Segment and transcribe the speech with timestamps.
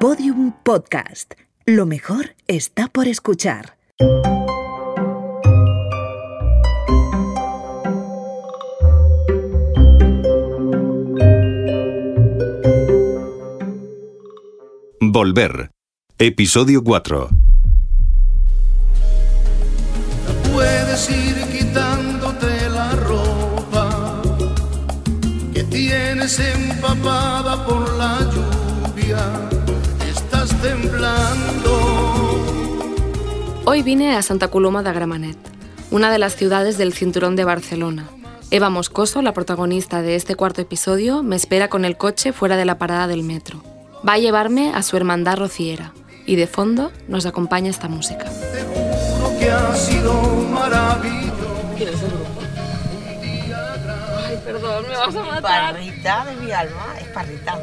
[0.00, 1.34] Podium Podcast.
[1.66, 3.76] Lo mejor está por escuchar.
[15.02, 15.70] Volver.
[16.16, 17.28] Episodio 4.
[20.50, 24.22] Puedes ir quitándote la ropa
[25.52, 29.49] que tienes empapada por la lluvia.
[33.70, 35.38] Hoy vine a Santa Coloma de Gramenet,
[35.92, 38.08] una de las ciudades del cinturón de Barcelona.
[38.50, 42.64] Eva Moscoso, la protagonista de este cuarto episodio, me espera con el coche fuera de
[42.64, 43.62] la parada del metro.
[44.04, 45.92] Va a llevarme a su hermandad rociera
[46.26, 48.24] y de fondo nos acompaña esta música.
[48.24, 50.14] Te juro que ha sido
[50.50, 51.72] maravilloso.
[51.76, 52.40] ¿Quién es el grupo?
[54.26, 55.74] Ay, perdón, me vas a matar.
[55.74, 57.56] Parrita de mi alma, es parrita.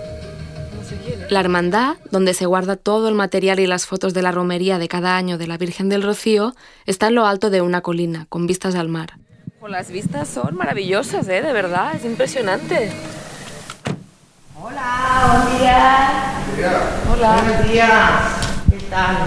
[1.30, 4.88] La hermandad, donde se guarda todo el material y las fotos de la romería de
[4.88, 8.48] cada año de la Virgen del Rocío, está en lo alto de una colina, con
[8.48, 9.14] vistas al mar.
[9.68, 11.42] Las vistas son maravillosas, ¿eh?
[11.42, 12.90] De verdad, es impresionante.
[14.62, 16.08] Hola, buen día.
[17.12, 17.42] Hola.
[17.44, 17.92] Buenos días.
[18.70, 19.18] ¿Qué tal?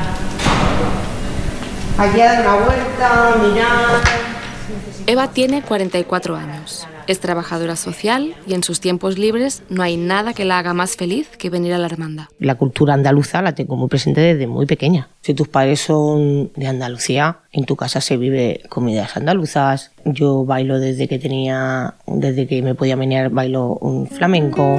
[1.98, 4.00] Aquí a dar una vuelta, mirar.
[5.06, 6.86] Eva tiene 44 años.
[7.06, 10.96] Es trabajadora social y en sus tiempos libres no hay nada que la haga más
[10.96, 12.26] feliz que venir a la hermandad.
[12.38, 15.08] La cultura andaluza la tengo muy presente desde muy pequeña.
[15.22, 19.92] Si tus padres son de Andalucía, en tu casa se vive comidas andaluzas.
[20.04, 24.78] Yo bailo desde que tenía, desde que me podía menear, bailo un flamenco.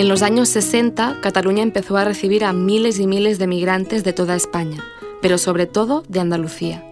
[0.00, 4.14] En los años 60, Cataluña empezó a recibir a miles y miles de migrantes de
[4.14, 4.82] toda España,
[5.20, 6.84] pero sobre todo de Andalucía.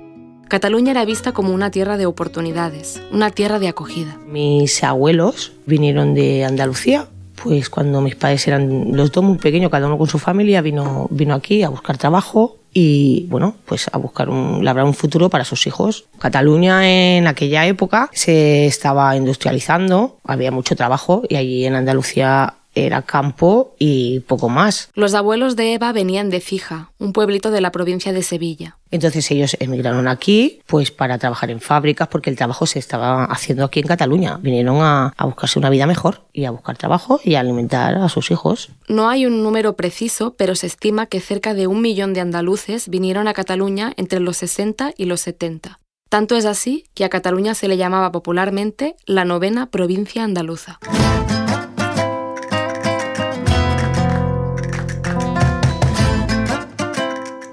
[0.48, 4.16] Cataluña era vista como una tierra de oportunidades, una tierra de acogida.
[4.26, 7.06] Mis abuelos vinieron de Andalucía,
[7.42, 11.06] pues cuando mis padres eran los dos muy pequeños, cada uno con su familia, vino,
[11.10, 15.44] vino aquí a buscar trabajo y, bueno, pues a buscar un, labrar un futuro para
[15.44, 16.06] sus hijos.
[16.18, 22.54] Cataluña en aquella época se estaba industrializando, había mucho trabajo y allí en Andalucía
[22.86, 24.90] era campo y poco más.
[24.94, 28.76] Los abuelos de Eva venían de Fija, un pueblito de la provincia de Sevilla.
[28.90, 33.64] Entonces ellos emigraron aquí pues para trabajar en fábricas porque el trabajo se estaba haciendo
[33.64, 34.38] aquí en Cataluña.
[34.40, 38.08] Vinieron a, a buscarse una vida mejor y a buscar trabajo y a alimentar a
[38.08, 38.70] sus hijos.
[38.88, 42.88] No hay un número preciso, pero se estima que cerca de un millón de andaluces
[42.88, 45.78] vinieron a Cataluña entre los 60 y los 70.
[46.08, 50.78] Tanto es así que a Cataluña se le llamaba popularmente la novena provincia andaluza.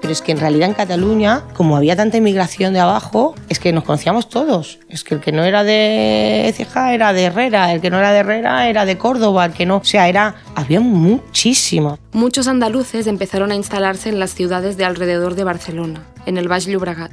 [0.06, 3.72] Pero es que en realidad en Cataluña, como había tanta inmigración de abajo, es que
[3.72, 4.78] nos conocíamos todos.
[4.88, 8.12] Es que el que no era de Ceja era de Herrera, el que no era
[8.12, 11.98] de Herrera era de Córdoba, el que no, o sea, era había muchísimo.
[12.12, 16.66] Muchos andaluces empezaron a instalarse en las ciudades de alrededor de Barcelona, en el Baix
[16.66, 17.10] Llobregat,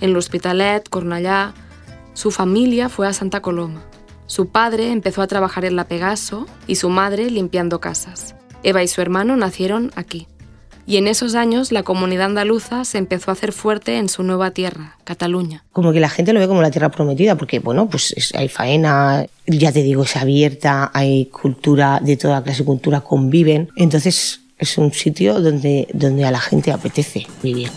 [0.00, 1.52] en l'Hospitalet, Cornellà.
[2.14, 3.82] Su familia fue a Santa Coloma.
[4.26, 8.36] Su padre empezó a trabajar en la Pegaso y su madre limpiando casas.
[8.62, 10.28] Eva y su hermano nacieron aquí.
[10.90, 14.50] Y en esos años la comunidad andaluza se empezó a hacer fuerte en su nueva
[14.50, 15.62] tierra, Cataluña.
[15.72, 18.48] Como que la gente lo ve como la tierra prometida, porque bueno, pues es- hay
[18.48, 23.68] faena, ya te digo, es abierta, hay cultura, de toda clase de cultura conviven.
[23.76, 27.70] Entonces es un sitio donde, donde a la gente apetece vivir.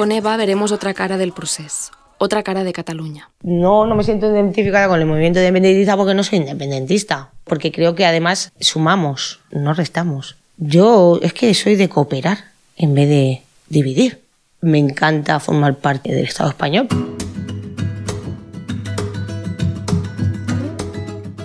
[0.00, 3.28] Con Eva veremos otra cara del procés, otra cara de Cataluña.
[3.42, 7.28] No, no me siento identificada con el movimiento independentista porque no soy independentista.
[7.44, 10.36] Porque creo que además sumamos, no restamos.
[10.56, 12.38] Yo es que soy de cooperar
[12.78, 14.22] en vez de dividir.
[14.62, 16.88] Me encanta formar parte del Estado español.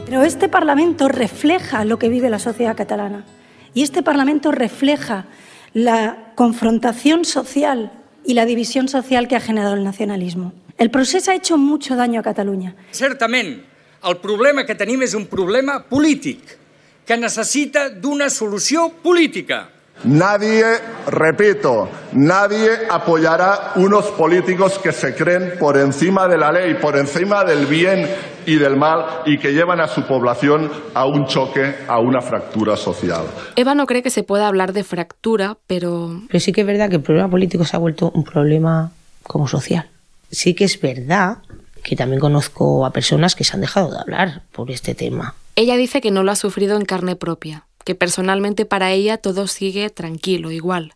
[0.05, 3.25] Pero este Parlamento refleja lo que vive la sociedad catalana.
[3.73, 5.25] Y este Parlamento refleja
[5.73, 7.91] la confrontación social
[8.25, 10.53] y la división social que ha generado el nacionalismo.
[10.77, 12.75] El proceso ha hecho mucho daño a Cataluña.
[12.91, 13.63] Certament,
[14.03, 16.57] el problema que tenim és un problema polític,
[17.05, 19.69] que necessita d'una solució política.
[20.03, 20.65] Nadie,
[21.07, 27.43] repito, nadie apoyará unos políticos que se creen por encima de la ley, por encima
[27.43, 28.07] del bien
[28.45, 32.77] y del mal y que llevan a su población a un choque, a una fractura
[32.77, 33.25] social.
[33.55, 36.89] Eva no cree que se pueda hablar de fractura, pero Pero sí que es verdad
[36.89, 38.91] que el problema político se ha vuelto un problema
[39.23, 39.89] como social.
[40.29, 41.37] Sí que es verdad
[41.83, 45.35] que también conozco a personas que se han dejado de hablar por este tema.
[45.55, 49.47] Ella dice que no lo ha sufrido en carne propia, que personalmente para ella todo
[49.47, 50.93] sigue tranquilo, igual,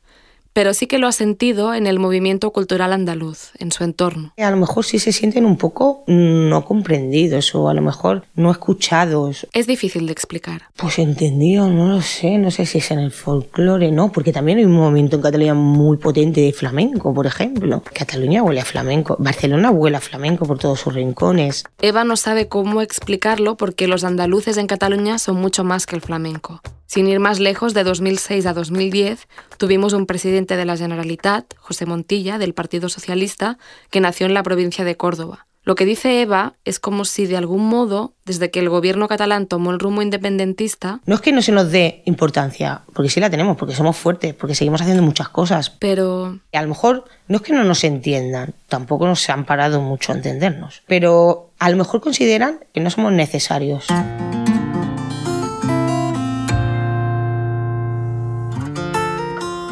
[0.60, 4.34] pero sí que lo ha sentido en el movimiento cultural andaluz, en su entorno.
[4.38, 8.52] A lo mejor sí se sienten un poco no comprendidos o a lo mejor no
[8.52, 9.48] escuchados.
[9.54, 10.64] Es difícil de explicar.
[10.76, 14.12] Pues entendido, no lo sé, no sé si es en el folclore, ¿no?
[14.12, 17.82] Porque también hay un movimiento en Cataluña muy potente de flamenco, por ejemplo.
[17.94, 21.64] Cataluña huele a flamenco, Barcelona huele a flamenco por todos sus rincones.
[21.82, 26.02] Eva no sabe cómo explicarlo porque los andaluces en Cataluña son mucho más que el
[26.02, 26.60] flamenco.
[26.90, 29.28] Sin ir más lejos, de 2006 a 2010
[29.60, 33.57] tuvimos un presidente de la Generalitat, José Montilla, del Partido Socialista,
[33.90, 35.46] que nació en la provincia de Córdoba.
[35.63, 39.46] Lo que dice Eva es como si de algún modo, desde que el gobierno catalán
[39.46, 41.00] tomó el rumbo independentista...
[41.06, 44.34] No es que no se nos dé importancia, porque sí la tenemos, porque somos fuertes,
[44.34, 45.69] porque seguimos haciendo muchas cosas.
[45.69, 46.40] Pero...
[46.54, 50.16] A lo mejor no es que no nos entiendan, tampoco nos han parado mucho a
[50.16, 53.86] entendernos, pero a lo mejor consideran que no somos necesarios.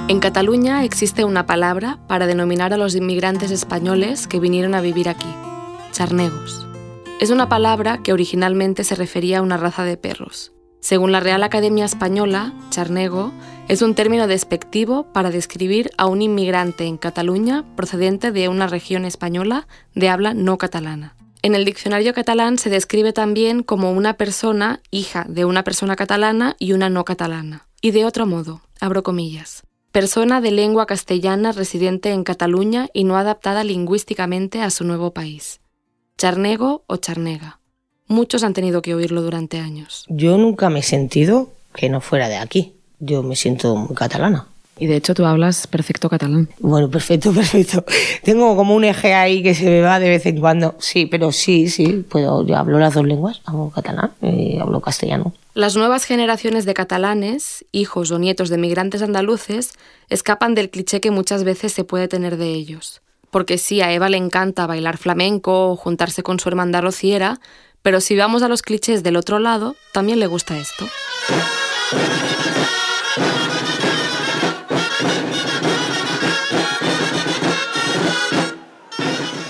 [0.10, 5.10] En Cataluña existe una palabra para denominar a los inmigrantes españoles que vinieron a vivir
[5.10, 5.28] aquí,
[5.92, 6.66] charnegos.
[7.20, 10.54] Es una palabra que originalmente se refería a una raza de perros.
[10.80, 13.34] Según la Real Academia Española, charnego
[13.68, 19.04] es un término despectivo para describir a un inmigrante en Cataluña procedente de una región
[19.04, 21.18] española de habla no catalana.
[21.42, 26.56] En el diccionario catalán se describe también como una persona hija de una persona catalana
[26.60, 27.68] y una no catalana.
[27.82, 33.18] Y de otro modo, abro comillas, persona de lengua castellana residente en Cataluña y no
[33.18, 35.60] adaptada lingüísticamente a su nuevo país.
[36.18, 37.60] Charnego o charnega.
[38.08, 40.06] Muchos han tenido que oírlo durante años.
[40.08, 42.74] Yo nunca me he sentido que no fuera de aquí.
[43.00, 44.48] Yo me siento muy catalana.
[44.80, 46.50] Y de hecho tú hablas perfecto catalán.
[46.60, 47.84] Bueno, perfecto, perfecto.
[48.24, 50.76] Tengo como un eje ahí que se me va de vez en cuando.
[50.80, 52.46] Sí, pero sí, sí, puedo.
[52.46, 53.42] Yo hablo las dos lenguas.
[53.46, 55.34] Hablo catalán y hablo castellano.
[55.54, 59.74] Las nuevas generaciones de catalanes, hijos o nietos de migrantes andaluces,
[60.10, 63.02] escapan del cliché que muchas veces se puede tener de ellos.
[63.32, 67.40] Porque sí, a Eva le encanta bailar flamenco o juntarse con su hermana rociera,
[67.82, 70.86] pero si vamos a los clichés del otro lado, también le gusta esto.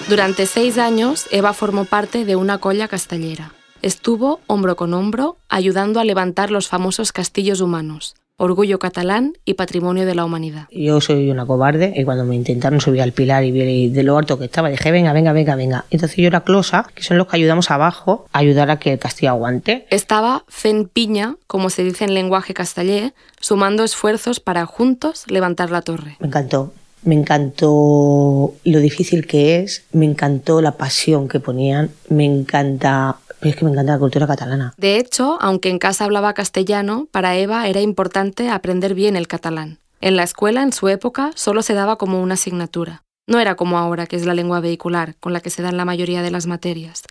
[0.10, 3.52] Durante seis años, Eva formó parte de una colla castellera.
[3.82, 10.06] Estuvo hombro con hombro ayudando a levantar los famosos castillos humanos, orgullo catalán y patrimonio
[10.06, 10.70] de la humanidad.
[10.72, 14.18] Yo soy una cobarde y cuando me intentaron subir al pilar y vi de lo
[14.18, 15.84] alto que estaba, dije, venga, venga, venga, venga.
[15.90, 19.00] Entonces yo era closa, que son los que ayudamos abajo a ayudar a que el
[19.00, 19.88] castillo aguante.
[19.90, 25.82] Estaba Fen Piña, como se dice en lenguaje castellé, sumando esfuerzos para juntos levantar la
[25.82, 26.16] torre.
[26.22, 26.72] Me encantó.
[27.08, 33.56] Me encantó lo difícil que es, me encantó la pasión que ponían, me encanta es
[33.56, 34.74] que me encanta la cultura catalana.
[34.76, 39.80] De hecho, aunque en casa hablaba castellano, para Eva era importante aprender bien el catalán.
[40.02, 43.04] En la escuela, en su época, solo se daba como una asignatura.
[43.26, 45.86] No era como ahora, que es la lengua vehicular, con la que se dan la
[45.86, 47.04] mayoría de las materias.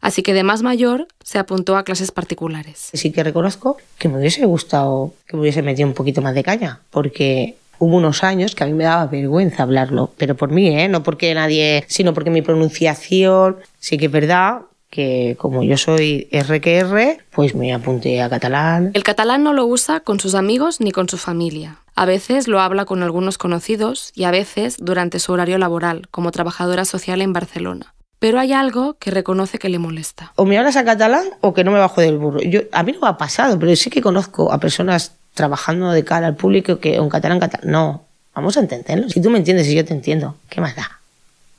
[0.00, 2.88] Así que de más mayor se apuntó a clases particulares.
[2.94, 6.42] Sí que reconozco que me hubiese gustado que me hubiese metido un poquito más de
[6.42, 10.68] caña, porque hubo unos años que a mí me daba vergüenza hablarlo, pero por mí,
[10.68, 10.88] ¿eh?
[10.88, 14.62] no porque nadie, sino porque mi pronunciación, sí que es verdad
[14.94, 18.92] que como yo soy RQR, pues me apunté a catalán.
[18.94, 21.80] El catalán no lo usa con sus amigos ni con su familia.
[21.96, 26.30] A veces lo habla con algunos conocidos y a veces durante su horario laboral, como
[26.30, 27.94] trabajadora social en Barcelona.
[28.20, 30.32] Pero hay algo que reconoce que le molesta.
[30.36, 32.40] O me hablas a catalán o que no me bajo del burro.
[32.40, 36.04] Yo, a mí no me ha pasado, pero sí que conozco a personas trabajando de
[36.04, 37.70] cara al público que en catalán, catalán.
[37.70, 39.08] No, vamos a entenderlo.
[39.08, 41.00] Si tú me entiendes y yo te entiendo, ¿qué más da?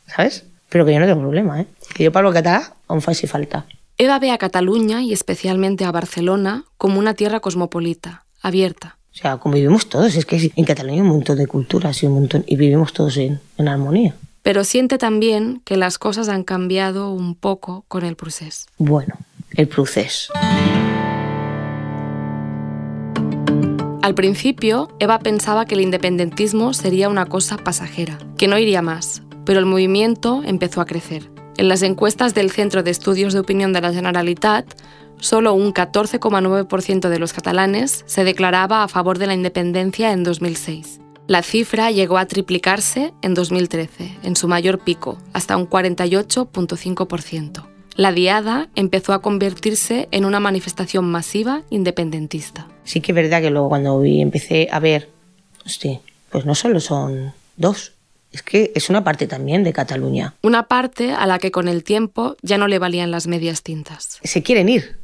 [0.08, 0.46] ¿Sabes?
[0.70, 1.68] Pero que yo no tengo problema, ¿eh?
[1.94, 3.66] Que yo parlo catalán aún fa si falta.
[3.98, 8.98] Eva ve a Cataluña y especialmente a Barcelona como una tierra cosmopolita, abierta.
[9.14, 10.16] O sea, convivimos todos.
[10.16, 13.16] Es que en Cataluña hay un montón de culturas y un montón y vivimos todos
[13.18, 14.16] en, en armonía.
[14.44, 18.66] Pero siente también que las cosas han cambiado un poco con el proceso.
[18.78, 19.16] Bueno,
[19.52, 20.34] el proceso.
[24.06, 29.24] Al principio, Eva pensaba que el independentismo sería una cosa pasajera, que no iría más,
[29.48, 31.32] pero el movimiento empezó a crecer.
[31.58, 34.80] En las encuestas del Centro de Estudios de Opinión de la Generalitat,
[35.20, 41.02] solo un 14,9% de los catalanes se declaraba a favor de la independencia en 2006.
[41.26, 47.75] La cifra llegó a triplicarse en 2013, en su mayor pico, hasta un 48,5%.
[47.98, 52.68] La diada empezó a convertirse en una manifestación masiva independentista.
[52.84, 55.10] Sí que es verdad que luego cuando vi, empecé a ver,
[55.66, 57.94] hostia, pues no solo son dos,
[58.34, 60.34] Es que es una parte también de Cataluña.
[60.42, 64.20] Una parte a la que con el tiempo ya no le valían las medias tintas.
[64.22, 65.00] Se quieren ir.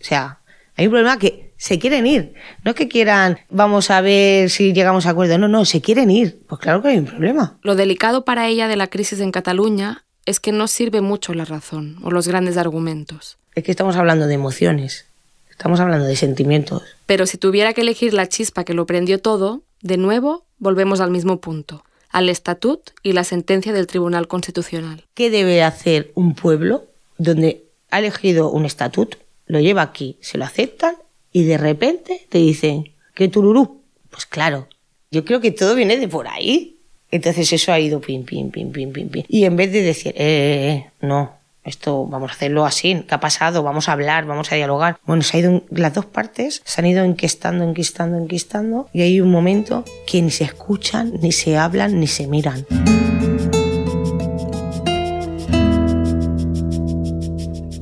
[0.00, 0.38] O sea,
[0.76, 2.34] hay un problema que se quieren ir.
[2.62, 5.36] No es que quieran, vamos a ver si llegamos a acuerdo.
[5.36, 6.38] No, no, se quieren ir.
[6.46, 7.58] Pues claro que hay un problema.
[7.62, 11.44] Lo delicado para ella de la crisis en Cataluña es que no sirve mucho la
[11.44, 13.38] razón o los grandes argumentos.
[13.54, 15.06] Es que estamos hablando de emociones.
[15.50, 16.82] Estamos hablando de sentimientos.
[17.06, 21.10] Pero si tuviera que elegir la chispa que lo prendió todo, de nuevo volvemos al
[21.10, 25.04] mismo punto, al estatut y la sentencia del Tribunal Constitucional.
[25.14, 26.84] ¿Qué debe hacer un pueblo
[27.16, 29.16] donde ha elegido un estatut,
[29.46, 30.96] lo lleva aquí, se lo aceptan
[31.32, 33.80] y de repente te dicen que tururú?
[34.10, 34.68] Pues claro,
[35.10, 36.75] yo creo que todo viene de por ahí.
[37.16, 39.24] Entonces eso ha ido pim, pim, pim, pim, pim, pim.
[39.28, 41.32] Y en vez de decir, eh, no,
[41.64, 43.62] esto vamos a hacerlo así, ¿qué ha pasado?
[43.62, 44.98] Vamos a hablar, vamos a dialogar.
[45.04, 49.20] Bueno, se ha ido, las dos partes se han ido enquistando, enquistando, enquistando y hay
[49.20, 52.66] un momento que ni se escuchan, ni se hablan, ni se miran.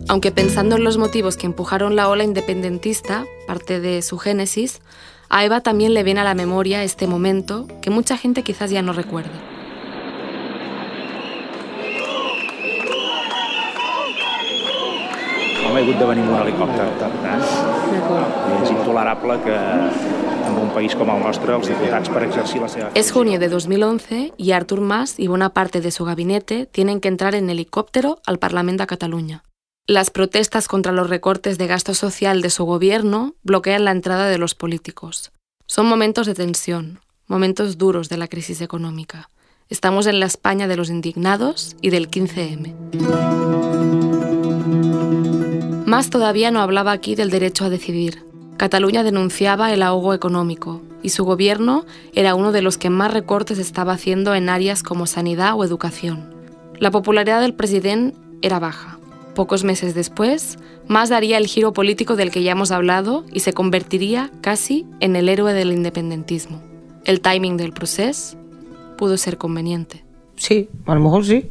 [0.07, 4.81] Aunque pensando en los motivos que empujaron la ola independentista, parte de su génesis,
[5.29, 8.83] a Eva también le viene a la memoria este momento que mucha gente quizás ya
[8.83, 9.31] no recuerda.
[15.67, 17.15] Home, he hagut de venir amb un helicòpter, tant,
[18.61, 22.91] és intolerable que en un país com el nostre els diputats per exercir la seva...
[22.95, 27.09] Es junio de 2011 y Artur Mas y buena parte de su gabinete tienen que
[27.09, 29.43] entrar en helicóptero al Parlamento de Cataluña.
[29.87, 34.39] Las protestas contra los recortes de gasto social de su gobierno bloquean la entrada de
[34.39, 35.31] los políticos.
[35.67, 39.29] Son momentos de tensión, momentos duros de la crisis económica.
[39.69, 42.75] Estamos en la España de los indignados y del 15M.
[45.85, 48.25] Más todavía no hablaba aquí del derecho a decidir.
[48.57, 53.59] Cataluña denunciaba el ahogo económico y su gobierno era uno de los que más recortes
[53.59, 56.35] estaba haciendo en áreas como sanidad o educación.
[56.79, 58.99] La popularidad del presidente era baja.
[59.35, 63.55] Pocos meses después, Mas daría el giro político del que ya hemos hablado y se
[63.55, 66.63] convertiría casi en el héroe del independentismo.
[67.05, 68.37] El timing del proceso
[68.99, 70.05] pudo ser conveniente.
[70.37, 71.47] Sí, a lo mejor sí.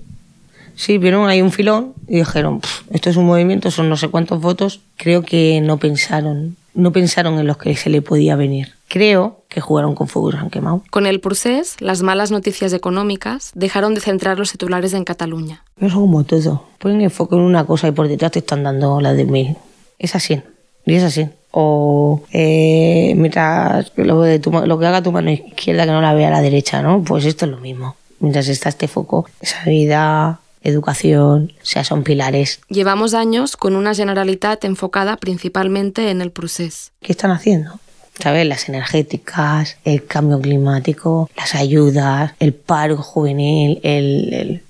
[0.75, 2.61] Sí, vieron ahí un filón y dijeron,
[2.91, 4.81] esto es un movimiento, son no sé cuántos votos.
[4.97, 8.73] Creo que no pensaron, no pensaron en los que se le podía venir.
[8.87, 10.83] Creo que jugaron con fuego y han quemado.
[10.89, 15.63] Con el procés, las malas noticias económicas dejaron de centrar los titulares en Cataluña.
[15.79, 16.65] Eso como todo.
[16.79, 19.57] Ponen el foco en una cosa y por detrás te están dando la de mil.
[19.99, 20.41] Es así.
[20.85, 21.27] Y es así.
[21.51, 26.13] O eh, mientras lo, de tu, lo que haga tu mano izquierda que no la
[26.13, 27.03] vea la derecha, ¿no?
[27.03, 27.95] Pues esto es lo mismo.
[28.19, 32.61] Mientras está este foco, sanidad, educación, o sea, son pilares.
[32.69, 36.93] Llevamos años con una generalitat enfocada principalmente en el procés.
[37.01, 37.79] ¿Qué están haciendo?
[38.19, 38.47] ¿Sabes?
[38.47, 44.33] Las energéticas, el cambio climático, las ayudas, el paro juvenil, el...
[44.33, 44.63] el...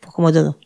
[0.00, 0.58] Pues como todo.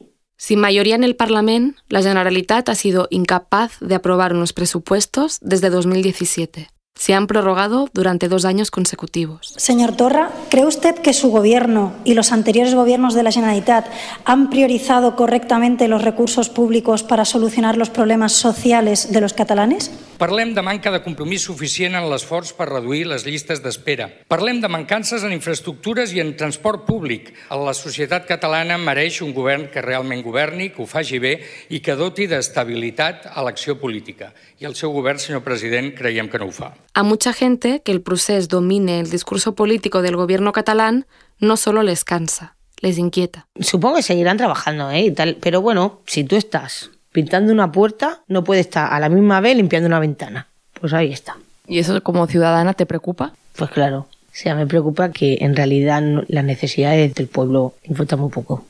[0.43, 5.71] Sin mayoría en el Parlamento, la Generalitat ha sido incapaz de aprobar unos presupuestos desde
[5.71, 6.69] 2017.
[6.95, 9.55] Se han prorrogado durante dos años consecutivos.
[9.57, 13.87] Señor Torra, ¿cree usted que su gobierno y los anteriores gobiernos de la Generalitat
[14.25, 19.91] han priorizado correctamente los recursos públicos para solucionar los problemas sociales de los catalanes?
[20.23, 24.05] Parlem de manca de compromís suficient en l'esforç per reduir les llistes d'espera.
[24.31, 27.33] Parlem de mancances en infraestructures i en transport públic.
[27.51, 31.33] La societat catalana mereix un govern que realment governi, que ho faci bé
[31.75, 34.31] i que doti d'estabilitat a l'acció política.
[34.63, 36.71] I el seu govern, senyor president, creiem que no ho fa.
[36.95, 41.09] A mucha gente que el procés domine el discurso político del gobierno catalán
[41.41, 43.49] no solo les cansa, les inquieta.
[43.59, 45.01] Supongo que seguirán trabajando, ¿eh?
[45.01, 49.09] Y tal, pero bueno, si tú estás pintando una puerta, no puedes estar a la
[49.09, 50.49] misma vez limpiando una ventana.
[50.81, 51.37] Pues ahí está.
[51.69, 53.33] ¿Y eso como ciudadana te preocupa?
[53.57, 54.09] Pues claro.
[54.33, 58.65] O sea, me preocupa que en realidad las necesidades del pueblo importan muy poco.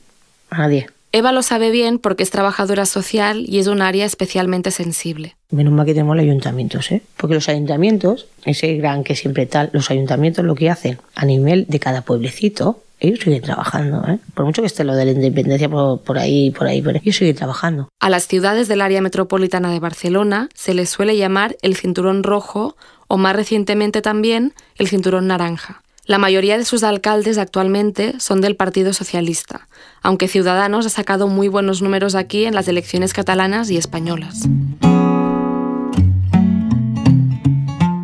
[0.49, 0.87] A nadie.
[1.15, 5.35] Eva lo sabe bien porque es trabajadora social y es un área especialmente sensible.
[5.51, 7.03] Menos mal que tenemos los ayuntamientos, ¿eh?
[7.17, 11.65] Porque los ayuntamientos, ese gran que siempre tal, los ayuntamientos lo que hacen a nivel
[11.69, 14.17] de cada pueblecito, ellos siguen trabajando, ¿eh?
[14.33, 17.15] Por mucho que esté lo de la independencia por, por ahí, por ahí, por ellos
[17.15, 17.89] siguen trabajando.
[17.99, 22.77] A las ciudades del área metropolitana de Barcelona se les suele llamar el cinturón rojo
[23.07, 25.83] o más recientemente también el cinturón naranja.
[26.05, 29.67] La mayoría de sus alcaldes actualmente son del Partido Socialista,
[30.01, 34.47] aunque Ciudadanos ha sacado muy buenos números aquí en las elecciones catalanas y españolas.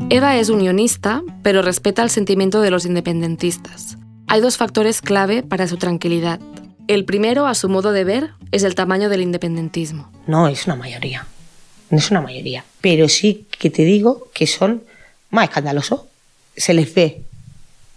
[0.10, 3.98] Eva es unionista, pero respeta el sentimiento de los independentistas.
[4.31, 6.39] Hay dos factores clave para su tranquilidad.
[6.88, 10.12] El primero, a su modo de ver, es el tamaño del independentismo.
[10.27, 11.25] No es una mayoría.
[11.89, 12.63] No es una mayoría.
[12.81, 14.83] Pero sí que te digo que son
[15.31, 16.01] más escandalosos.
[16.55, 17.24] Se les ve,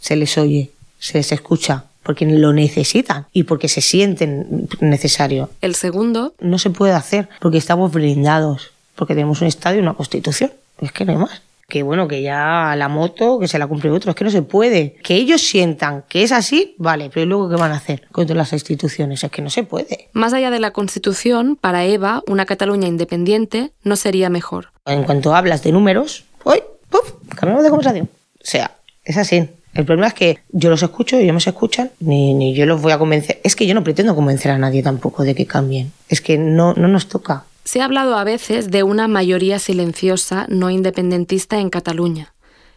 [0.01, 1.85] se les oye, se les escucha.
[2.03, 5.51] porque lo necesitan y porque se sienten necesario.
[5.61, 9.95] El segundo, No se puede hacer porque estamos blindados, porque tenemos un Estado y una
[9.95, 10.51] Constitución.
[10.81, 11.43] Es que no hay más.
[11.73, 14.43] Que bueno, que ya la moto, que se la cumple otro, es que no se
[14.43, 14.93] puede.
[15.02, 18.37] Que ellos sientan que es así, vale, pero ¿y luego qué van a hacer contra
[18.37, 19.25] las instituciones?
[19.25, 20.11] Es que no se puede.
[20.12, 24.69] más allá de la Constitución, para Eva, una Cataluña independiente no sería mejor.
[24.85, 26.62] En cuanto hablas de números, ¡uy!
[26.91, 27.14] ¡puf!
[27.35, 28.11] Cambiamos de conversación.
[28.35, 29.49] O sea, es así.
[29.73, 32.93] El problema es que yo los escucho, ellos me escuchan, ni, ni yo los voy
[32.93, 33.41] a convencer.
[33.45, 35.91] Es que yo no pretendo convencer a nadie tampoco de que cambien.
[36.11, 37.47] Es que no, no nos toca.
[37.64, 42.33] Se ha hablado a veces de una mayoría silenciosa no independentista en Cataluña.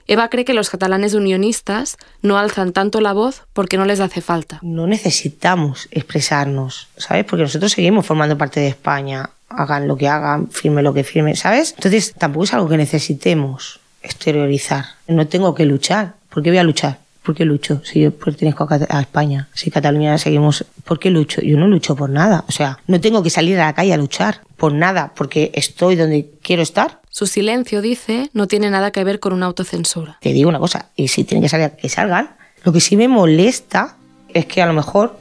[0.08, 4.22] Eva cree que los catalanes unionistas no alzan tanto la voz porque no les hace
[4.22, 4.60] falta.
[4.62, 7.26] No necesitamos expresarnos, ¿sabes?
[7.26, 9.32] Porque nosotros seguimos formando parte de España.
[9.50, 11.74] Hagan lo que hagan, firme lo que firme, ¿sabes?
[11.76, 14.86] Entonces tampoco es algo que necesitemos exteriorizar.
[15.08, 16.14] No tengo que luchar.
[16.30, 17.00] ¿Por qué voy a luchar?
[17.26, 17.82] ¿Por qué lucho?
[17.84, 21.42] Si yo pertenezco a, a España, si Cataluña seguimos, ¿por qué lucho?
[21.42, 22.46] Yo no lucho por nada.
[22.48, 25.96] O sea, no tengo que salir a la calle a luchar por nada, porque estoy
[25.96, 27.02] donde quiero estar.
[27.10, 30.20] Su silencio, dice, no tiene nada que ver con una autocensura.
[30.22, 32.36] Te digo una cosa, y si tienen que salir, que salgan.
[32.64, 33.98] Lo que sí me molesta
[34.32, 35.18] es que a lo mejor,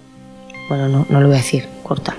[0.69, 2.15] bueno, no, no lo voy a decir, corta.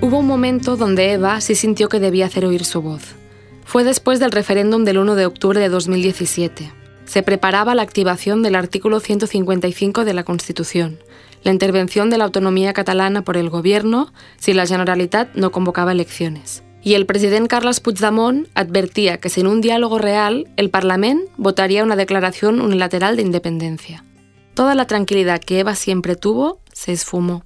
[0.00, 3.16] Hubo un momento donde Eva sí sintió que debía hacer oír su voz.
[3.64, 6.70] Fue después del referéndum del 1 de octubre de 2017.
[7.06, 10.98] Se preparaba la activación del artículo 155 de la Constitución,
[11.42, 16.62] la intervención de la autonomía catalana por el gobierno si la Generalitat no convocaba elecciones.
[16.82, 21.96] Y el president Carles Puigdemont advertía que sin un diálogo real, el Parlament votaría una
[21.96, 24.04] declaración unilateral de independencia.
[24.52, 27.44] Toda la tranquilidad que Eva siempre tuvo se esfumó.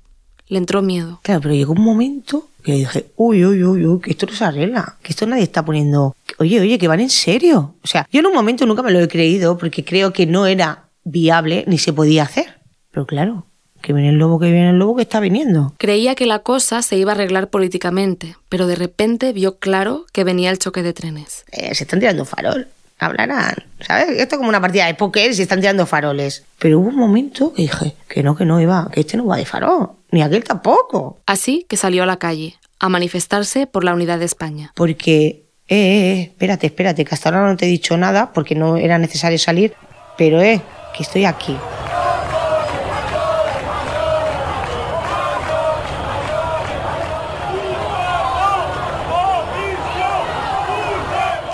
[0.48, 1.20] Le entró miedo.
[1.22, 4.44] Claro, pero llegó un momento que dije, uy, uy, uy, uy, que esto no se
[4.44, 7.76] arregla, que esto nadie está poniendo, oye, oye, que van en serio.
[7.82, 10.46] O sea, yo en un momento nunca me lo he creído porque creo que no
[10.46, 12.58] era viable ni se podía hacer.
[12.90, 13.46] Pero claro,
[13.80, 15.72] que viene el lobo, que viene el lobo, que está viniendo.
[15.78, 20.24] Creía que la cosa se iba a arreglar políticamente, pero de repente vio claro que
[20.24, 21.46] venía el choque de trenes.
[21.52, 22.68] Eh, se están tirando farol.
[22.98, 24.10] Hablarán, ¿sabes?
[24.10, 26.44] Esto es como una partida de póker se están tirando faroles.
[26.58, 29.36] Pero hubo un momento que dije que no, que no iba, que este no va
[29.36, 31.18] de farol, ni aquel tampoco.
[31.26, 34.72] Así que salió a la calle, a manifestarse por la unidad de España.
[34.74, 38.54] Porque, eh, eh, eh, espérate, espérate, que hasta ahora no te he dicho nada porque
[38.54, 39.74] no era necesario salir,
[40.16, 40.60] pero eh,
[40.96, 41.56] que estoy aquí.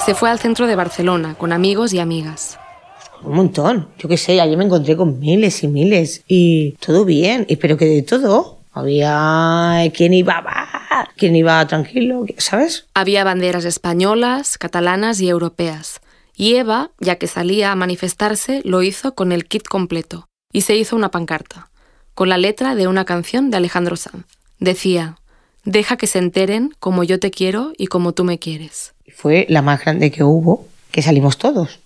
[0.04, 2.58] Se fue al centro de Barcelona con amigos y amigas.
[3.22, 7.46] Un montón, yo qué sé, allí me encontré con miles y miles y todo bien,
[7.48, 8.58] y pero que de todo.
[8.70, 12.86] Había quien iba, va, quien iba tranquilo, ¿sabes?
[12.92, 16.00] Había banderas españolas, catalanas y europeas.
[16.36, 20.28] Y Eva, ya que salía a manifestarse, lo hizo con el kit completo.
[20.52, 21.70] Y se hizo una pancarta,
[22.14, 24.26] con la letra de una canción de Alejandro Sanz.
[24.58, 25.16] Decía,
[25.64, 28.92] deja que se enteren como yo te quiero y como tú me quieres.
[29.14, 31.80] Fue la más grande que hubo, que salimos todos,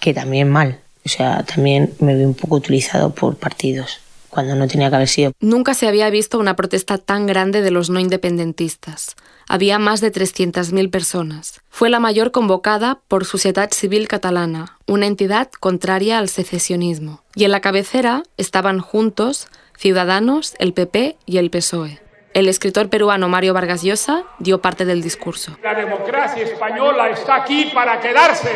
[0.00, 0.80] que también mal.
[1.04, 5.08] O sea, también me vi un poco utilizado por partidos, cuando no tenía que haber
[5.08, 5.32] sido.
[5.40, 9.16] Nunca se había visto una protesta tan grande de los no independentistas.
[9.48, 11.60] Había más de 300.000 personas.
[11.68, 17.22] Fue la mayor convocada por Sociedad Civil Catalana, una entidad contraria al secesionismo.
[17.34, 22.00] Y en la cabecera estaban juntos Ciudadanos, el PP y el PSOE.
[22.34, 25.58] El escritor peruano Mario Vargas Llosa dio parte del discurso.
[25.62, 28.50] La democracia española está aquí para quedarse.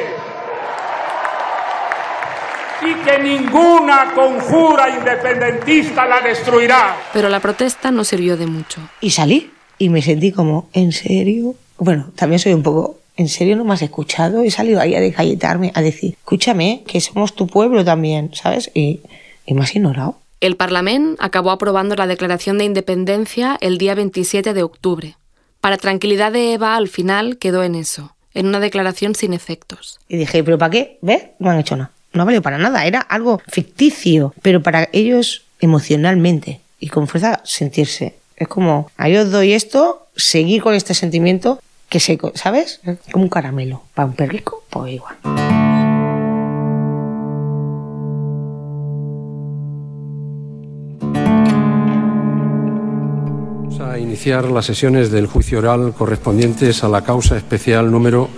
[2.83, 6.97] Y que ninguna conjura independentista la destruirá.
[7.13, 8.81] Pero la protesta no sirvió de mucho.
[9.03, 11.55] Y salí y me sentí como, ¿en serio?
[11.77, 14.43] Bueno, también soy un poco, ¿en serio no me has escuchado?
[14.43, 18.71] He salido ahí a desgalletarme, a decir, escúchame, que somos tu pueblo también, ¿sabes?
[18.73, 19.01] Y,
[19.45, 20.17] y me has ignorado.
[20.41, 25.17] El Parlament acabó aprobando la declaración de independencia el día 27 de octubre.
[25.63, 29.99] Para tranquilidad de Eva, al final quedó en eso, en una declaración sin efectos.
[30.09, 30.99] Y dije, ¿pero para qué?
[31.01, 31.25] ¿Ves?
[31.39, 31.91] No han hecho nada.
[32.13, 38.17] No valió para nada, era algo ficticio, pero para ellos emocionalmente y con fuerza sentirse.
[38.37, 42.81] Es como, a yo os doy esto, seguir con este sentimiento que se, ¿sabes?
[43.11, 43.83] Como un caramelo.
[43.95, 45.17] Para un perrico, pues igual.
[54.17, 58.31] Iniciar las sesiones del juicio oral correspondientes a la causa especial número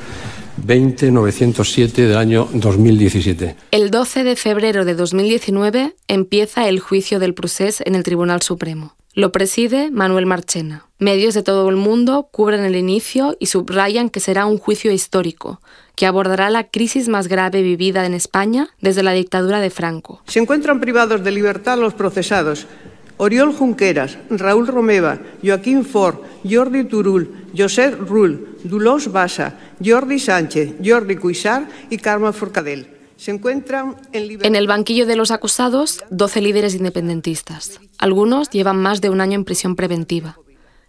[0.57, 3.55] 20907 del año 2017.
[3.71, 8.97] El 12 de febrero de 2019 empieza el juicio del procés en el Tribunal Supremo.
[9.15, 10.85] Lo preside Manuel Marchena.
[10.99, 15.61] Medios de todo el mundo cubren el inicio y subrayan que será un juicio histórico,
[15.95, 20.23] que abordará la crisis más grave vivida en España desde la dictadura de Franco.
[20.27, 22.67] Se encuentran privados de libertad los procesados
[23.19, 31.17] Oriol Junqueras, Raúl Romeva, Joaquín Ford, Jordi Turul, Josep Rull, Dolors Bassa, Jordi Sánchez, Jordi
[31.17, 32.87] Cuixart y Carme Forcadell.
[33.17, 33.97] Se encuentran.
[34.13, 37.81] En el banquillo de los acusados, 12 líderes independentistas.
[37.99, 40.39] Algunos llevan más de un año en prisión preventiva.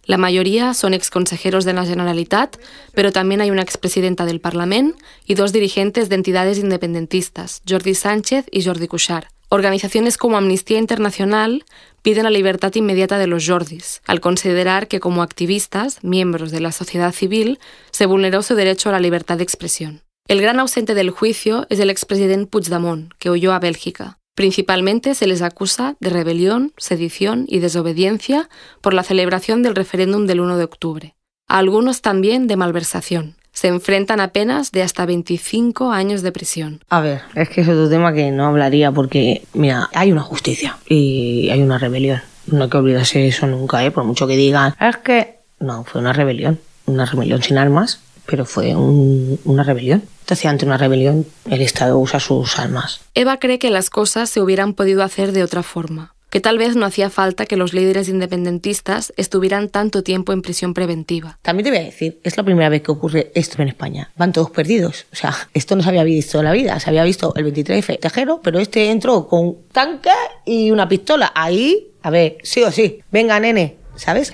[0.05, 2.57] La mayoría son exconsejeros de la Generalitat,
[2.93, 8.45] pero también hay una expresidenta del Parlament y dos dirigentes de entidades independentistas, Jordi Sánchez
[8.51, 9.27] y Jordi Cuixart.
[9.49, 11.65] Organizaciones como Amnistía Internacional
[12.01, 16.71] piden la libertad inmediata de los Jordis, al considerar que como activistas, miembros de la
[16.71, 17.59] sociedad civil,
[17.91, 20.01] se vulneró su derecho a la libertad de expresión.
[20.27, 24.19] El gran ausente del juicio es el expresidente Puigdemont, que huyó a Bélgica.
[24.35, 28.47] Principalmente se les acusa de rebelión, sedición y desobediencia
[28.79, 31.15] por la celebración del referéndum del 1 de octubre.
[31.47, 33.38] A algunos también de malversación.
[33.53, 36.81] Se enfrentan a penas de hasta 25 años de prisión.
[36.89, 40.77] A ver, es que es otro tema que no hablaría porque, mira, hay una justicia
[40.87, 42.21] y hay una rebelión.
[42.47, 43.91] No hay que olvidarse eso nunca, ¿eh?
[43.91, 48.45] por mucho que digan, es que no, fue una rebelión, una rebelión sin armas, pero
[48.45, 50.03] fue un- una rebelión.
[50.21, 53.01] Entonces, ante una rebelión, el Estado usa sus armas.
[53.15, 56.75] Eva cree que las cosas se hubieran podido hacer de otra forma, que tal vez
[56.75, 61.39] no hacía falta que los líderes independentistas estuvieran tanto tiempo en prisión preventiva.
[61.41, 64.11] También te voy a decir, es la primera vez que ocurre esto en España.
[64.15, 65.05] Van todos perdidos.
[65.11, 66.79] O sea, esto no se había visto en la vida.
[66.79, 70.11] Se había visto el 23F tejero, pero este entró con tanque
[70.45, 71.31] y una pistola.
[71.33, 72.99] Ahí, a ver, sí o sí.
[73.11, 74.33] Venga, nene, ¿sabes?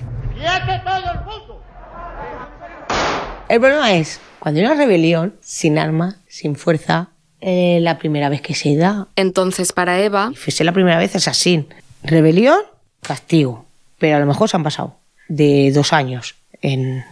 [3.48, 7.10] El problema es, cuando hay una rebelión, sin armas, sin fuerza,
[7.42, 11.28] eh, la primera vez que se da, Entonces, para Eva, fuese la primera vez, es
[11.28, 11.68] así.
[12.06, 12.60] Rebelión,
[13.02, 13.66] castigo.
[14.00, 14.96] Pero a lo mejor se han pasado
[15.28, 17.04] de dos años en...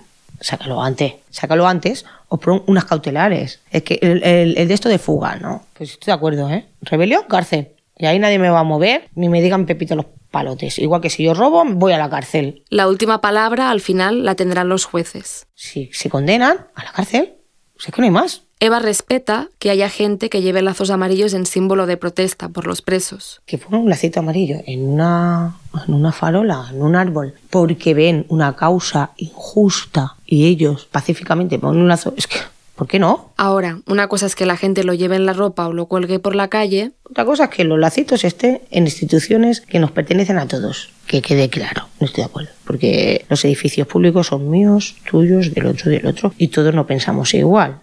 [0.42, 1.14] Sácalo antes.
[1.30, 3.62] Sácalo antes o pon unas cautelares.
[3.72, 5.64] Es que el, el- el de esto de fuga, ¿no?
[5.74, 6.66] Pues estoy de acuerdo, ¿eh?
[6.82, 7.70] Rebelión, cárcel.
[7.98, 10.80] Y ahí nadie me va a mover ni me digan pepito los palotes.
[10.80, 12.64] Igual que si yo robo, voy a la cárcel.
[12.70, 15.46] la última palabra al final la tendrán los jueces.
[15.54, 17.36] Si se condenan a la cárcel,
[17.76, 18.42] pues es que no hay más.
[18.64, 22.82] Eva respeta que haya gente que lleve lazos amarillos en símbolo de protesta por los
[22.82, 23.42] presos.
[23.46, 28.26] que pongan un lacito amarillo en una, en una farola, en un árbol, porque ven
[28.30, 32.38] una causa injusta y ellos pacíficamente ponen un lazo, es que,
[32.78, 33.34] ¿por qué no?
[33.36, 36.20] Ahora, una cosa es que la gente lo lleve en la ropa o lo cuelgue
[36.20, 40.38] por la calle, Otra cosa es que los lacitos estén en instituciones que nos pertenecen
[40.38, 44.96] a todos, que quede claro, no estoy de acuerdo, porque los edificios públicos son míos,
[45.12, 47.82] tuyos, del otro, del otro, y todos no pensamos igual.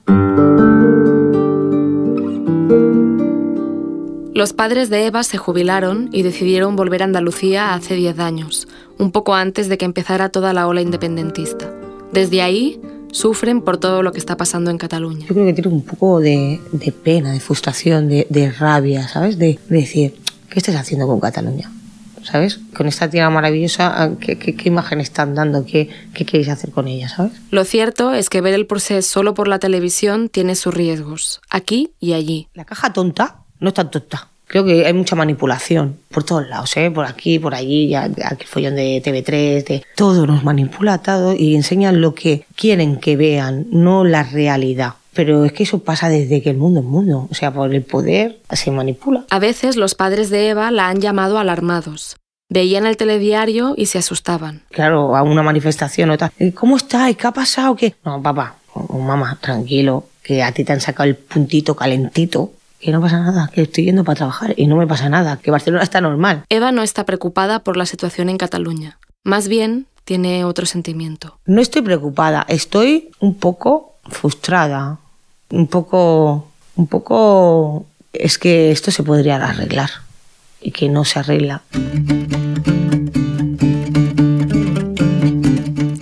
[4.34, 9.12] Los padres de Eva se jubilaron y decidieron volver a Andalucía hace 10 años, un
[9.12, 11.70] poco antes de que empezara toda la ola independentista.
[12.12, 12.80] Desde ahí,
[13.12, 15.26] sufren por todo lo que está pasando en Cataluña.
[15.26, 16.58] Yo creo que tiene un poco de,
[17.02, 19.38] pena, de frustración, de, de rabia, ¿sabes?
[19.38, 20.14] De, de decir,
[20.48, 21.70] ¿qué estás haciendo con Cataluña?
[22.22, 22.60] ¿Sabes?
[22.74, 25.64] Con esta tierra maravillosa, ¿qué, qué, qué imagen están dando?
[25.64, 27.08] ¿Qué, ¿Qué queréis hacer con ella?
[27.08, 27.32] ¿Sabes?
[27.50, 31.92] Lo cierto es que ver el proceso solo por la televisión tiene sus riesgos, aquí
[32.00, 32.48] y allí.
[32.54, 34.28] La caja tonta no es tan tonta.
[34.50, 36.90] Creo que hay mucha manipulación por todos lados, ¿eh?
[36.90, 41.54] por aquí, por allí, ya aquel follón de TV3, de todo nos manipula todo y
[41.54, 44.94] enseñan lo que quieren que vean, no la realidad.
[45.14, 47.82] Pero es que eso pasa desde que el mundo es mundo, o sea, por el
[47.82, 49.24] poder se manipula.
[49.30, 52.16] A veces los padres de Eva la han llamado alarmados.
[52.48, 54.62] Veían el telediario y se asustaban.
[54.70, 56.32] Claro, a una manifestación o tal.
[56.38, 57.16] "Eh, ¿Cómo estáis?
[57.16, 57.76] ¿Qué ha pasado?
[57.76, 57.94] ¿Qué?
[58.04, 62.52] No, papá o o mamá, tranquilo, que a ti te han sacado el puntito calentito,
[62.78, 65.50] que no pasa nada, que estoy yendo para trabajar y no me pasa nada, que
[65.50, 66.44] Barcelona está normal.
[66.48, 68.98] Eva no está preocupada por la situación en Cataluña.
[69.24, 71.38] Más bien, tiene otro sentimiento.
[71.46, 74.98] No estoy preocupada, estoy un poco frustrada,
[75.50, 79.90] un poco, un poco, es que esto se podría arreglar
[80.60, 81.62] y que no se arregla.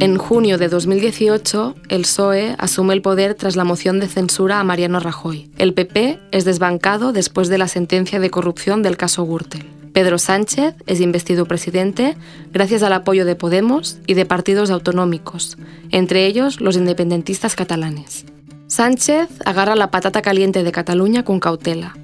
[0.00, 4.64] En junio de 2018, el PSOE asume el poder tras la moción de censura a
[4.64, 5.50] Mariano Rajoy.
[5.58, 9.66] El PP es desbancado después de la sentencia de corrupción del caso Gürtel.
[9.92, 12.16] Pedro Sánchez es investido presidente
[12.52, 15.58] gracias al apoyo de Podemos y de partidos autonómicos,
[15.90, 18.24] entre ellos los independentistas catalanes.
[18.68, 21.96] Sánchez agarra la patata caliente de Cataluña con cautela.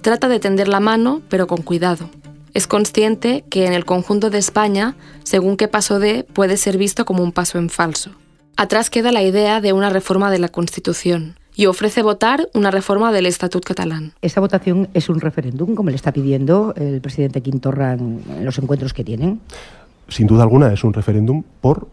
[0.00, 2.08] Trata de tender la mano, pero con cuidado.
[2.54, 7.04] Es consciente que en el conjunto de España, según qué paso dé, puede ser visto
[7.04, 8.12] como un paso en falso.
[8.56, 13.12] Atrás queda la idea de una reforma de la Constitución y ofrece votar una reforma
[13.12, 14.14] del Estatut catalán.
[14.22, 18.58] Esta votación es un referéndum, como le está pidiendo el presidente Quintorra en en los
[18.58, 19.40] encuentros que tienen.
[20.08, 21.86] sin duda alguna es un referéndum por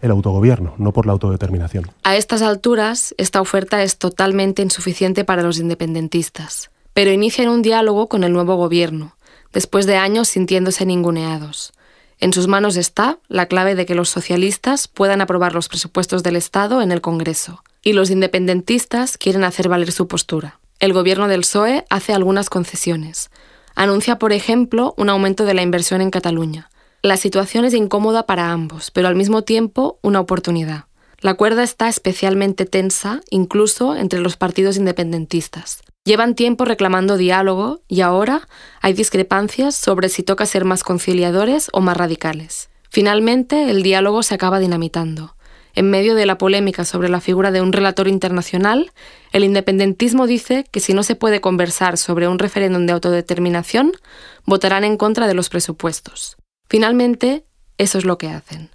[0.00, 1.90] el autogobierno, no por la autodeterminación.
[2.02, 8.08] A estas alturas, esta oferta es totalmente insuficiente para los independentistas, pero inician un diálogo
[8.08, 9.16] con el nuevo gobierno,
[9.52, 11.72] después de años sintiéndose ninguneados.
[12.20, 16.36] En sus manos está la clave de que los socialistas puedan aprobar los presupuestos del
[16.36, 20.58] Estado en el Congreso, y los independentistas quieren hacer valer su postura.
[20.80, 23.30] El gobierno del PSOE hace algunas concesiones.
[23.74, 26.67] Anuncia, por ejemplo, un aumento de la inversión en Cataluña.
[27.02, 30.86] La situación es incómoda para ambos, pero al mismo tiempo una oportunidad.
[31.20, 35.82] La cuerda está especialmente tensa, incluso entre los partidos independentistas.
[36.04, 38.48] Llevan tiempo reclamando diálogo y ahora
[38.80, 42.68] hay discrepancias sobre si toca ser más conciliadores o más radicales.
[42.90, 45.36] Finalmente, el diálogo se acaba dinamitando.
[45.74, 48.90] En medio de la polémica sobre la figura de un relator internacional,
[49.30, 53.92] el independentismo dice que si no se puede conversar sobre un referéndum de autodeterminación,
[54.46, 56.36] votarán en contra de los presupuestos.
[56.68, 57.44] Finalmente,
[57.78, 58.70] eso es lo que hacen.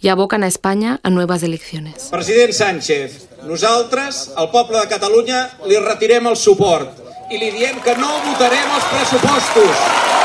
[0.00, 2.08] Y abocan a España a nuevas elecciones.
[2.10, 6.98] President Sánchez, nosaltres, al poble de Catalunya, li retirem el suport
[7.30, 10.21] i li diem que no votarem els pressupostos.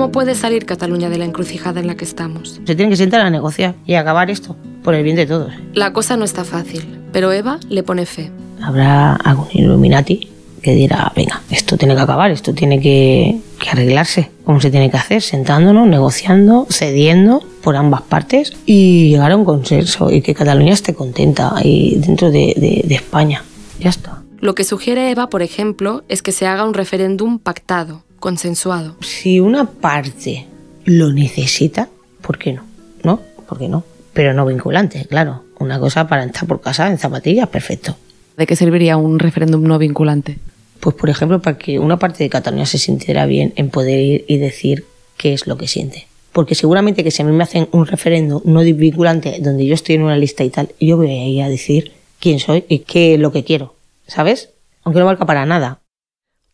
[0.00, 2.58] ¿Cómo puede salir Cataluña de la encrucijada en la que estamos?
[2.64, 5.52] Se tienen que sentar a negociar y acabar esto, por el bien de todos.
[5.74, 8.30] La cosa no está fácil, pero Eva le pone fe.
[8.62, 10.26] Habrá algún Illuminati
[10.62, 14.30] que dirá, venga, esto tiene que acabar, esto tiene que, que arreglarse.
[14.46, 15.20] ¿Cómo se tiene que hacer?
[15.20, 20.94] Sentándonos, negociando, cediendo por ambas partes y llegar a un consenso y que Cataluña esté
[20.94, 23.44] contenta ahí dentro de, de, de España.
[23.78, 24.22] Ya está.
[24.38, 28.94] Lo que sugiere Eva, por ejemplo, es que se haga un referéndum pactado, consensuado.
[29.00, 30.46] Si una parte
[30.84, 31.88] lo necesita,
[32.20, 32.62] ¿por qué no?
[33.02, 33.20] ¿No?
[33.48, 33.82] ¿Por qué no?
[34.12, 35.42] Pero no vinculante, claro.
[35.58, 37.96] Una cosa para estar por casa en zapatillas, perfecto.
[38.36, 40.38] ¿De qué serviría un referéndum no vinculante?
[40.80, 44.24] Pues, por ejemplo, para que una parte de Cataluña se sintiera bien en poder ir
[44.28, 44.84] y decir
[45.16, 46.06] qué es lo que siente.
[46.32, 49.96] Porque seguramente que si a mí me hacen un referéndum no vinculante donde yo estoy
[49.96, 53.14] en una lista y tal, yo voy a ir a decir quién soy y qué
[53.14, 53.74] es lo que quiero,
[54.06, 54.50] ¿sabes?
[54.84, 55.79] Aunque no valga para nada.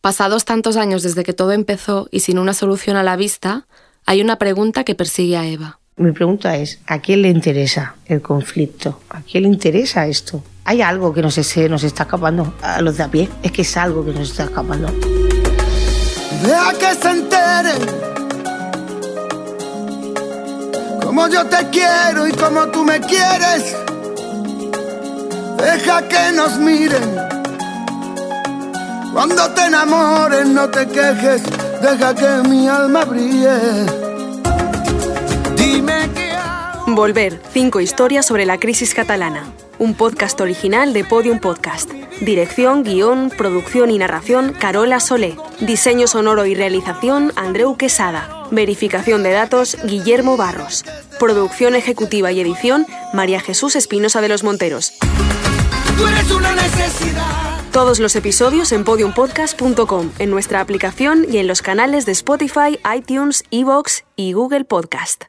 [0.01, 3.67] Pasados tantos años desde que todo empezó y sin una solución a la vista,
[4.05, 5.79] hay una pregunta que persigue a Eva.
[5.97, 9.01] Mi pregunta es, ¿a quién le interesa el conflicto?
[9.09, 10.43] ¿A quién le interesa esto?
[10.63, 13.29] Hay algo que nos, se nos está escapando a los de a pie.
[13.41, 14.87] Es que es algo que nos está escapando.
[16.43, 18.17] Deja que se enteren
[21.17, 23.75] como yo te quiero y como tú me quieres.
[25.57, 27.36] Deja que nos miren.
[29.17, 31.41] Cuando te enamores no te quejes,
[31.81, 33.49] deja que mi alma brille.
[35.55, 36.35] Dime que
[36.85, 39.51] Volver, cinco historias sobre la crisis catalana.
[39.79, 41.91] Un podcast original de Podium Podcast.
[42.21, 45.35] Dirección, guion, producción y narración, Carola Solé.
[45.61, 48.45] Diseño sonoro y realización, Andreu Quesada.
[48.51, 50.85] Verificación de datos, Guillermo Barros.
[51.17, 54.93] Producción ejecutiva y edición, María Jesús Espinosa de los Monteros.
[55.97, 57.56] tú eres una necesidad.
[57.71, 63.43] Todos los episodios en podiumpodcast.com, en nuestra aplicación y en los canales de Spotify, iTunes,
[63.51, 65.25] Evox y Google Podcast.